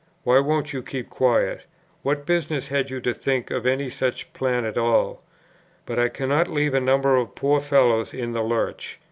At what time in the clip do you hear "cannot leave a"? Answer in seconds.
6.09-6.79